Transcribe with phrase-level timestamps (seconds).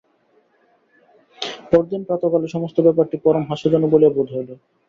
[1.69, 4.49] পরদিন প্রাতঃকালে সমস্ত ব্যাপারটি পরম হাস্যজনক বলিয়া বোধ হইল।